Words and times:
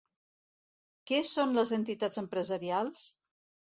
Què 1.13 1.21
són 1.33 1.55
les 1.61 1.77
entitats 1.81 2.25
empresarials? 2.27 3.11